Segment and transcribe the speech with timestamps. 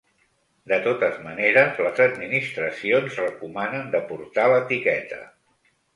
[0.71, 5.21] De totes maneres, les administracions recomanen de portar l’etiqueta.